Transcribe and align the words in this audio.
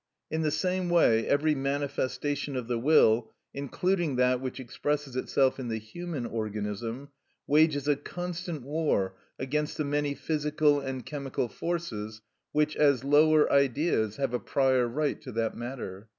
In 0.31 0.41
the 0.41 0.49
same 0.49 0.89
way 0.89 1.27
every 1.27 1.53
manifestation 1.53 2.55
of 2.55 2.67
the 2.67 2.79
will, 2.79 3.29
including 3.53 4.15
that 4.15 4.41
which 4.41 4.59
expresses 4.59 5.15
itself 5.15 5.59
in 5.59 5.67
the 5.67 5.77
human 5.77 6.25
organism, 6.25 7.09
wages 7.45 7.87
a 7.87 7.95
constant 7.95 8.63
war 8.63 9.13
against 9.37 9.77
the 9.77 9.85
many 9.85 10.15
physical 10.15 10.79
and 10.79 11.05
chemical 11.05 11.47
forces 11.47 12.23
which, 12.51 12.75
as 12.75 13.03
lower 13.03 13.47
Ideas, 13.53 14.15
have 14.15 14.33
a 14.33 14.39
prior 14.39 14.87
right 14.87 15.21
to 15.21 15.31
that 15.33 15.55
matter. 15.55 16.09